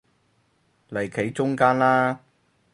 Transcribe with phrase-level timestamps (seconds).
[0.89, 2.21] 嚟企中間啦